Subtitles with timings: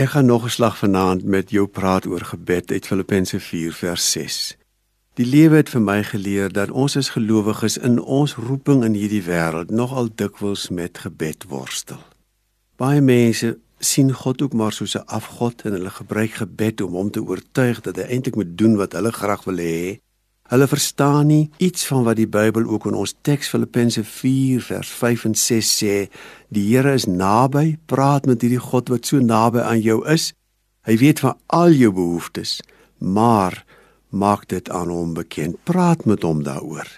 [0.00, 4.10] Ek gaan nog 'n slag vanaand met jou praat oor gebed uit Filippense 4 vers
[4.10, 4.56] 6.
[5.14, 9.22] Die lewe het vir my geleer dat ons as gelowiges in ons roeping in hierdie
[9.22, 12.02] wêreld nogal dikwels met gebed worstel.
[12.76, 17.10] Baie mense sien God ook maar soos 'n afgod en hulle gebruik gebed om hom
[17.10, 19.98] te oortuig dat hy eintlik moet doen wat hulle graag wil hê.
[20.50, 24.88] Hulle verstaan nie iets van wat die Bybel ook in ons teks Filippense 4 vers
[24.98, 25.94] 5 en 6 sê.
[26.50, 30.32] Die Here is naby, praat met hierdie God wat so naby aan jou is.
[30.90, 32.56] Hy weet van al jou behoeftes,
[32.98, 33.62] maar
[34.10, 35.54] maak dit aan hom bekend.
[35.70, 36.88] Praat met hom daaroor.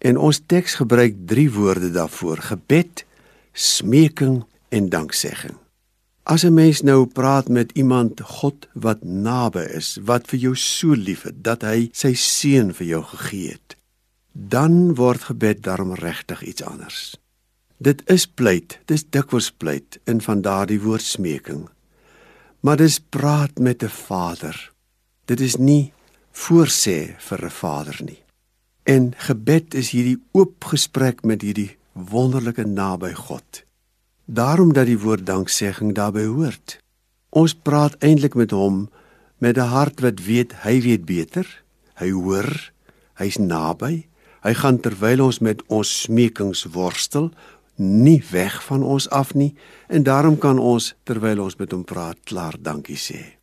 [0.00, 3.04] En ons teks gebruik drie woorde daarvoor: gebed,
[3.52, 5.60] smeking en danksegging.
[6.28, 10.92] As 'n mens nou praat met iemand God wat naby is, wat vir jou so
[10.92, 13.76] lief het dat hy sy seun vir jou gegee het,
[14.32, 17.16] dan word gebed daarom regtig iets anders.
[17.78, 21.68] Dit is pleit, dis dikwels pleit in van daardie woord smeking.
[22.60, 24.72] Maar dis praat met 'n Vader.
[25.24, 25.92] Dit is nie
[26.32, 28.22] voorsê vir 'n Vader nie.
[28.82, 33.67] En gebed is hierdie oop gesprek met hierdie wonderlike naby God.
[34.30, 36.76] Daarom dat die woord danksegging daarbey hoort.
[37.32, 38.90] Ons praat eintlik met hom
[39.40, 41.62] met 'n hart wat weet hy weet beter.
[41.94, 42.72] Hy hoor,
[43.14, 44.06] hy's naby.
[44.42, 47.30] Hy gaan terwyl ons met ons smekings worstel,
[47.76, 49.54] nie weg van ons af nie
[49.86, 53.38] en daarom kan ons terwyl ons met hom praat klaar dankie sê.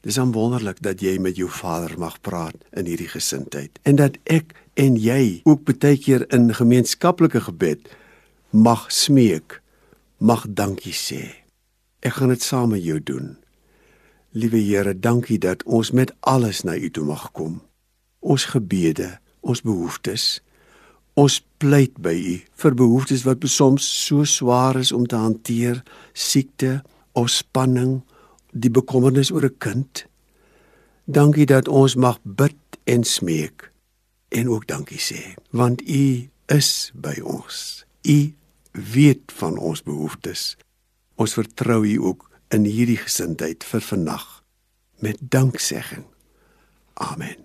[0.00, 4.54] Dis wonderlik dat jy met jou Vader mag praat in hierdie gesindheid en dat ek
[4.74, 7.88] en jy ook baie keer in gemeenskaplike gebed
[8.50, 9.62] mag smeek
[10.18, 11.22] mag dankie sê.
[12.00, 13.36] Ek gaan dit saam met jou doen.
[14.36, 17.60] Liewe Here, dankie dat ons met alles na U toe mag kom.
[18.20, 20.40] Ons gebede, ons behoeftes.
[21.16, 26.82] Ons pleit by U vir behoeftes wat soms so swaar is om te hanteer, siekte
[27.16, 28.02] of spanning,
[28.52, 30.06] die bekommernis oor 'n kind.
[31.04, 33.70] Dankie dat ons mag bid en smeek
[34.28, 37.84] en ook dankie sê, want U is by ons.
[38.02, 38.34] U
[38.76, 40.56] weet van ons behoeftes.
[41.16, 44.26] Ons vertrou U ook in hierdie gesindheid vir vannag
[45.00, 46.04] met danksegging.
[46.94, 47.40] Amen.